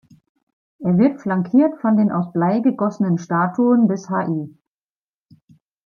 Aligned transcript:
Er 0.79 0.97
wird 0.97 1.21
flankiert 1.21 1.79
von 1.79 1.95
den 1.95 2.11
aus 2.11 2.33
Blei 2.33 2.59
gegossenen 2.61 3.19
Statuen 3.19 3.87
des 3.87 4.09
Hl. 4.09 4.57